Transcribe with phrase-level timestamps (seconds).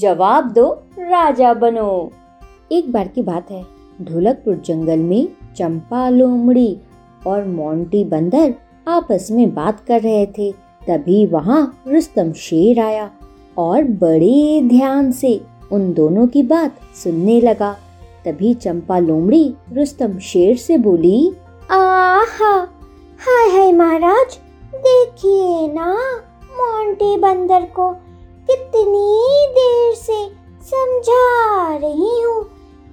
[0.00, 0.66] जवाब दो,
[0.98, 2.10] राजा बनो।
[2.72, 3.62] एक बार की बात है,
[4.02, 6.78] ढोलकपुर जंगल में चंपा लोमड़ी
[7.26, 8.54] और मोंटी बंदर
[8.86, 10.50] आपस में बात कर रहे थे।
[10.88, 13.10] तभी वहाँ रुस्तम शेर आया
[13.56, 15.40] और बड़े ध्यान से
[15.72, 17.72] उन दोनों की बात सुनने लगा।
[18.24, 21.32] तभी चंपा लोमड़ी रुस्तम शेर से बोली,
[21.70, 22.56] आहा,
[23.20, 24.38] हाय हाय महाराज,
[24.76, 25.94] देखिए ना,
[26.52, 27.94] मोंटी बंदर को
[28.46, 30.24] कितनी देर से
[30.62, 32.42] समझा रही हूँ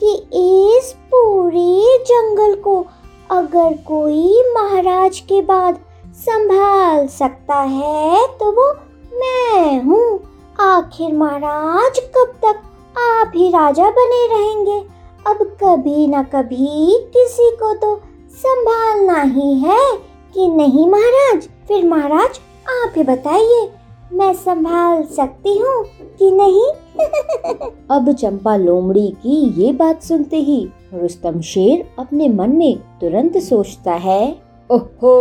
[0.00, 2.84] कि इस पूरे जंगल को
[3.30, 5.78] अगर कोई महाराज के बाद
[6.16, 8.72] संभाल सकता है तो वो
[9.12, 10.20] मैं हूँ।
[10.60, 14.78] आखिर महाराज, कब तक आप ही राजा बने रहेंगे?
[15.26, 17.94] अब कभी न कभी किसी को तो
[18.34, 19.96] संभालना ही है
[20.34, 21.48] कि नहीं महाराज?
[21.68, 22.40] फिर महाराज,
[22.72, 23.70] आप ही बताइए।
[24.12, 25.84] मैं संभाल सकती हूँ
[26.18, 26.66] कि नहीं?
[27.90, 33.92] अब चंपा लोमड़ी की ये बात सुनते ही रुस्तम शेर अपने मन में तुरंत सोचता
[33.92, 34.36] है
[34.70, 35.14] ओहो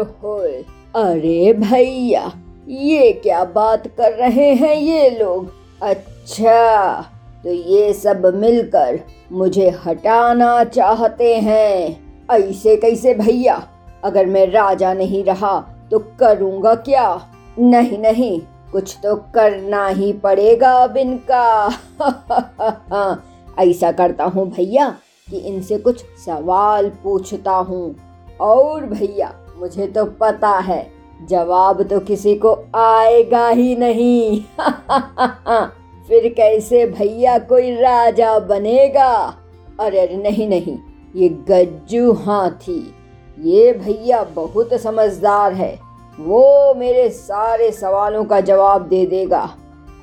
[0.00, 0.62] ओहो
[1.02, 2.32] अरे भैया
[2.68, 5.50] ये क्या बात कर रहे हैं ये लोग?
[5.82, 7.00] अच्छा
[7.44, 9.00] तो ये सब मिलकर
[9.32, 13.68] मुझे हटाना चाहते हैं। ऐसे कैसे भैया?
[14.04, 17.30] अगर मैं राजा नहीं रहा तो करूँगा क्या?
[17.58, 18.40] नहीं नहीं,
[18.72, 21.66] कुछ तो करना ही पड़ेगा अब इनका
[23.62, 24.88] ऐसा करता हूँ भैया
[25.30, 27.96] कि इनसे कुछ सवाल पूछता हूँ।
[28.40, 30.92] और भैया, मुझे तो पता है,
[31.28, 34.40] जवाब तो किसी को आएगा ही नहीं।
[36.08, 39.36] फिर कैसे भैया कोई राजा बनेगा?
[39.80, 40.78] अरे अरे, नहीं नहीं,
[41.16, 42.94] ये गज्जू हाथी
[43.40, 45.85] ये भैया बहुत समझदार है।
[46.18, 49.48] वो मेरे सारे सवालों का जवाब दे देगा।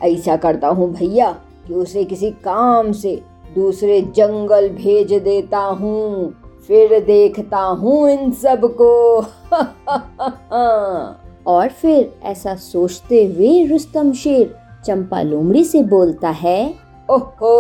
[0.03, 1.31] ऐसा करता हूँ भैया
[1.67, 3.21] कि उसे किसी काम से
[3.55, 6.33] दूसरे जंगल भेज देता हूँ,
[6.67, 9.17] फिर देखता हूँ इन सबको
[11.47, 16.73] और फिर ऐसा सोचते हुए रुस्तम शेर चंपा लोमड़ी से बोलता है
[17.09, 17.53] ओहो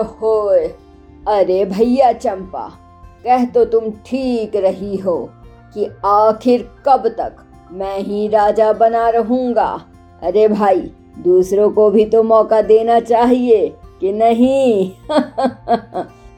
[0.00, 0.40] ओहो
[1.28, 2.68] अरे भैया चंपा,
[3.24, 5.16] कह तो तुम ठीक रही हो
[5.74, 7.36] कि आखिर कब तक
[7.72, 9.84] मैं ही राजा बना रहूँगा।
[10.22, 10.80] अरे भाई,
[11.18, 14.92] दूसरों को भी तो मौका देना चाहिए कि नहीं?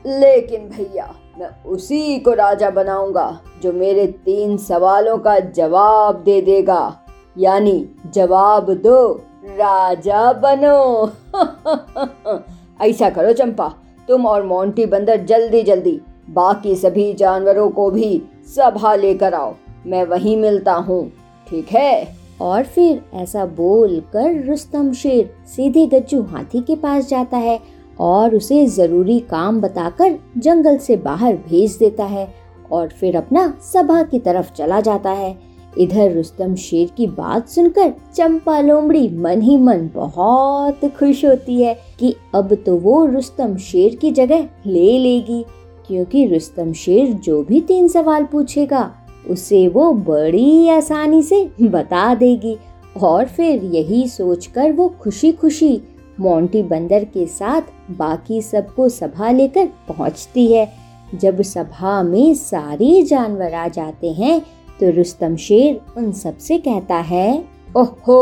[0.07, 7.01] लेकिन भैया, मैं उसी को राजा बनाऊँगा, जो मेरे तीन सवालों का जवाब दे देगा।
[7.39, 9.13] यानी जवाब दो,
[9.45, 11.13] राजा बनो।
[12.81, 13.75] ऐसा करो चंपा,
[14.09, 18.23] तुम और मोंटी बंदर जल्दी जल्दी बाकी सभी जानवरों को भी
[18.57, 19.55] सभा लेकर आओ।
[19.87, 26.23] मैं वहीं मिलता हूँ। ठीक है। और फिर ऐसा बोल कर रुस्तम शेर सीधे गज्जू
[26.23, 27.59] हाथी के पास जाता है
[28.01, 32.29] और उसे ज़रूरी काम बताकर जंगल से बाहर भेज देता है
[32.73, 35.37] और फिर अपना सभा की तरफ़ चला जाता है।
[35.79, 41.75] इधर रुस्तम शेर की बात सुनकर चंपा लोमड़ी मन ही मन बहुत खुश होती है
[41.99, 45.45] कि अब तो वो रुस्तम शेर की जगह ले लेगी,
[45.87, 48.83] क्योंकि रुस्तम शेर जो भी तीन सवाल पूछेगा
[49.31, 52.57] उसे वो बड़ी आसानी से बता देगी।
[53.03, 55.81] और फिर यही सोचकर वो खुशी खुशी
[56.21, 60.73] मोंटी बंदर के साथ बाकी सबको सभा लेकर पहुँचती है।
[61.15, 64.41] जब सभा में सारे जानवर आ जाते हैं
[64.81, 67.45] तो रुस्तम शेर उन सबसे कहता है
[67.77, 68.21] ओहो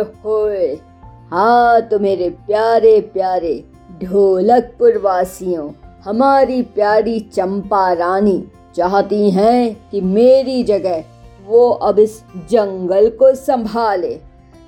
[0.00, 0.46] ओहो
[1.30, 3.52] हाँ तो मेरे प्यारे प्यारे
[4.02, 5.68] ढोलकपुर वासियों,
[6.04, 8.44] हमारी प्यारी चंपा रानी
[8.80, 11.04] चाहती हैं कि मेरी जगह
[11.46, 14.14] वो अब इस जंगल को संभाले।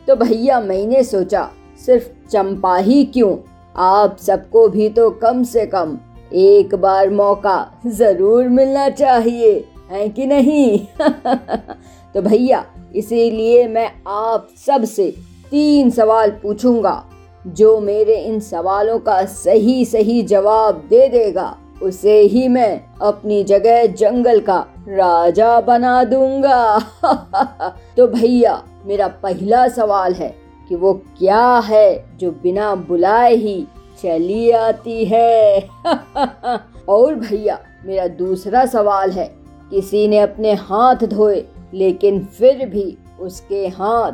[0.06, 1.50] तो भैया, मैंने सोचा,
[1.86, 3.36] सिर्फ़ चंपा ही क्यों?
[3.76, 5.98] आप सबको भी तो कम से कम
[6.34, 10.78] एक बार मौका ज़रूर मिलना चाहिए, है कि नहीं?
[12.14, 12.64] तो भैया,
[12.96, 15.14] इसीलिए मैं आप सबसे
[15.50, 17.04] तीन सवाल पूछूँगा,
[17.46, 23.86] जो मेरे इन सवालों का सही सही जवाब दे देगा। उसे ही मैं अपनी जगह
[23.86, 26.78] जंगल का राजा बना दूँगा।
[27.96, 30.34] तो भैया, मेरा पहला सवाल है
[30.68, 33.66] कि वो क्या है जो बिना बुलाए ही
[34.02, 35.68] चली आती है?
[36.88, 39.34] और भैया, मेरा दूसरा सवाल है,
[39.70, 41.44] किसी ने अपने हाथ धोए,
[41.74, 44.12] लेकिन फिर भी उसके हाथ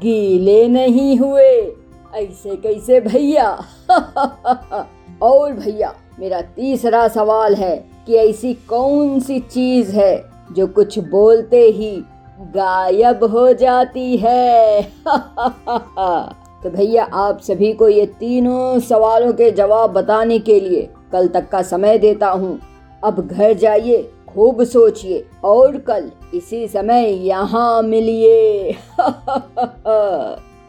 [0.00, 1.74] गीले नहीं हुए।
[2.14, 3.64] ऐसे कैसे भैया?
[5.22, 7.76] और भैया मेरा तीसरा सवाल है
[8.06, 12.04] कि ऐसी कौन सी चीज़ है जो कुछ बोलते ही
[12.40, 14.82] गायब हो जाती है?
[16.62, 21.48] तो भैया, आप सभी को ये तीनों सवालों के जवाब बताने के लिए कल तक
[21.48, 22.58] का समय देता हूँ।
[23.04, 28.76] अब घर जाइए, खूब सोचिए और कल इसी समय यहाँ मिलिए।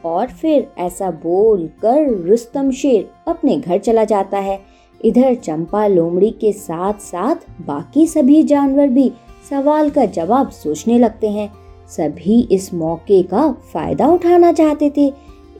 [0.05, 4.68] और फिर ऐसा बोल कर रुस्तम शेर अपने घर चला जाता है।
[5.05, 9.11] इधर चंपा लोमड़ी के साथ साथ बाकी सभी जानवर भी
[9.49, 11.51] सवाल का जवाब सोचने लगते हैं।
[11.89, 15.11] सभी इस मौके का फ़ायदा उठाना चाहते थे।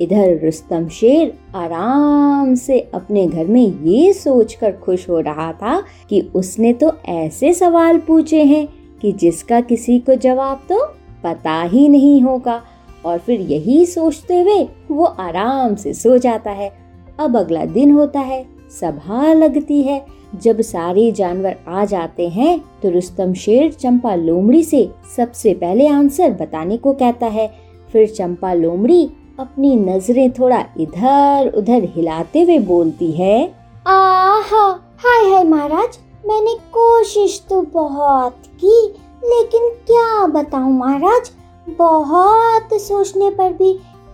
[0.01, 6.21] इधर रुस्तम शेर आराम से अपने घर में ये सोचकर खुश हो रहा था कि
[6.35, 8.67] उसने तो ऐसे सवाल पूछे हैं
[9.01, 10.83] कि जिसका किसी को जवाब तो
[11.23, 12.61] पता ही नहीं होगा।
[13.05, 16.71] और फिर यही सोचते हुए वो आराम से सो जाता है।
[17.19, 20.05] अब अगला दिन होता है। सभा लगती है।
[20.35, 26.31] जब सारे जानवर आ जाते हैं तो रुस्तम शेर चंपा लोमड़ी से सबसे पहले आंसर
[26.31, 27.47] बताने को कहता है।
[27.89, 29.03] फिर चंपा लोमड़ी
[29.39, 33.43] अपनी नज़रें थोड़ा इधर उधर हिलाते हुए बोलती है,
[33.85, 34.67] आहा,
[34.99, 38.87] हाय हाय महाराज, मैंने कोशिश तो बहुत की,
[39.23, 41.31] लेकिन क्या बताऊँ महाराज,
[41.67, 43.71] बहुत सोचने पर भी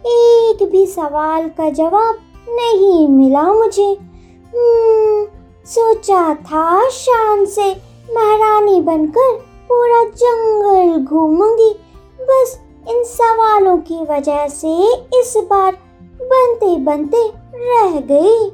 [0.07, 2.17] एक भी सवाल का जवाब
[2.49, 3.95] नहीं मिला मुझे।
[4.55, 7.71] सोचा था शान से
[8.09, 9.31] महारानी बनकर
[9.69, 11.69] पूरा जंगल घूमूँगी।
[12.19, 12.59] बस
[12.89, 14.75] इन सवालों की वजह से
[15.19, 15.71] इस बार
[16.21, 18.49] बनते बनते रह गई।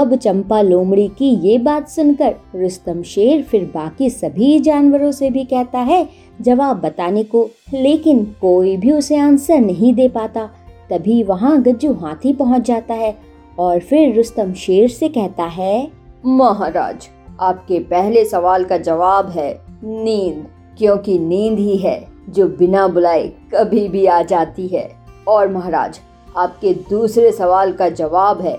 [0.00, 5.44] अब चंपा लोमड़ी की ये बात सुनकर रुस्तम शेर फिर बाकी सभी जानवरों से भी
[5.44, 6.08] कहता है,
[6.40, 10.48] जवाब बताने को, लेकिन कोई भी उसे आंसर नहीं दे पाता।
[10.90, 13.16] तभी वहाँ गज्जू हाथी पहुँच जाता है
[13.58, 15.90] और फिर रुस्तम शेर से कहता है,
[16.26, 17.08] महाराज,
[17.40, 19.52] आपके पहले सवाल का जवाब है
[19.84, 20.46] नींद,
[20.78, 24.88] क्योंकि नींद ही है जो बिना बुलाए कभी भी आ जाती है।
[25.28, 26.00] और महाराज,
[26.36, 28.58] आपके दूसरे सवाल का जवाब है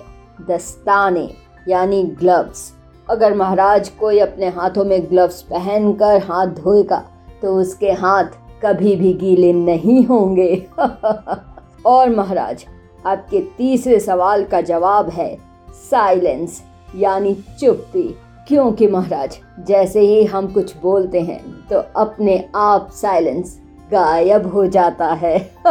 [0.49, 1.29] दस्ताने,
[1.67, 2.73] यानी ग्लव्स।
[3.09, 7.03] अगर महाराज कोई अपने हाथों में ग्लव्स पहनकर हाथ धोएगा
[7.41, 10.67] तो उसके हाथ कभी भी गीले नहीं होंगे।
[11.85, 12.65] और महाराज
[13.05, 15.35] आपके तीसरे सवाल का जवाब है,
[15.89, 16.61] साइलेंस
[16.95, 18.03] यानी चुप्पी।
[18.47, 19.37] क्योंकि महाराज,
[19.67, 23.59] जैसे ही हम कुछ बोलते हैं तो अपने आप साइलेंस
[23.91, 25.37] गायब हो जाता है।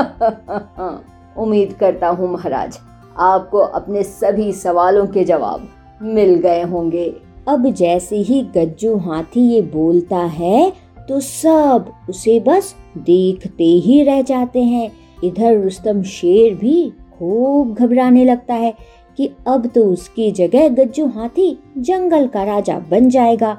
[1.37, 2.79] उम्मीद करता हूँ महाराज,
[3.17, 5.69] आपको अपने सभी सवालों के जवाब
[6.03, 7.09] मिल गए होंगे।
[7.49, 10.71] अब जैसे ही गज्जू हाथी ये बोलता है
[11.09, 14.91] तो सब उसे बस देखते ही रह जाते हैं।
[15.25, 18.75] इधर रुस्तम शेर भी खूब घबराने लगता है
[19.19, 23.53] कि अब तो उसकी जगह गज्जू हाथी जंगल का राजा बन जाएगा।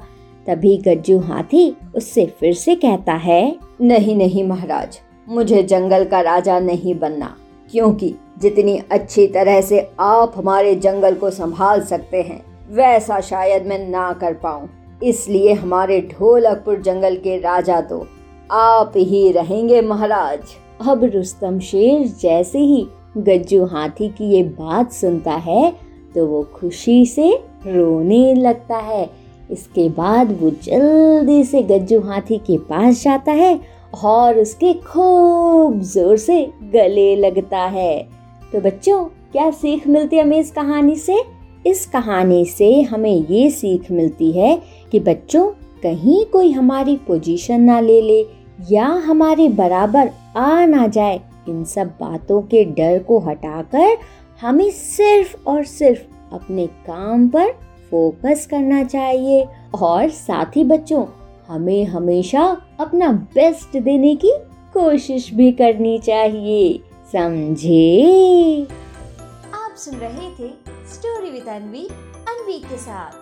[0.46, 4.98] तभी गज्जू हाथी उससे फिर से कहता है नहीं नहीं महाराज
[5.28, 7.34] मुझे जंगल का राजा नहीं बनना
[7.70, 12.40] क्योंकि जितनी अच्छी तरह से आप हमारे जंगल को संभाल सकते हैं
[12.70, 14.68] वैसा शायद मैं ना कर पाऊँ।
[15.02, 18.06] इसलिए हमारे ढोलकपुर जंगल के राजा तो
[18.50, 20.56] आप ही रहेंगे महाराज।
[20.88, 22.86] अब रुस्तम शेर जैसे ही
[23.16, 25.70] गज्जू हाथी की ये बात सुनता है
[26.14, 27.32] तो वो खुशी से
[27.66, 29.08] रोने लगता है।
[29.50, 33.58] इसके बाद वो जल्दी से गज्जू हाथी के पास जाता है
[34.04, 38.02] और उसके खूब ज़ोर से गले लगता है।
[38.52, 41.22] तो बच्चों, क्या सीख मिलती है हमें इस कहानी से?
[41.66, 44.60] इस कहानी से हमें ये सीख मिलती है
[44.92, 45.46] कि बच्चों,
[45.82, 48.24] कहीं कोई हमारी पोजीशन ना ले ले
[48.70, 53.96] या हमारे बराबर आ ना जाए इन सब बातों के डर को हटाकर
[54.40, 57.50] हमें सिर्फ़ और सिर्फ़ अपने काम पर
[57.90, 59.46] फोकस करना चाहिए।
[59.82, 61.04] और साथ ही बच्चों,
[61.48, 62.42] हमें हमेशा
[62.80, 64.32] अपना बेस्ट देने की
[64.74, 66.80] कोशिश भी करनी चाहिए।
[67.12, 68.66] समझे?
[69.54, 70.52] आप सुन रहे थे
[70.94, 71.86] स्टोरी विद अनवी
[72.28, 73.19] अनवी के साथ।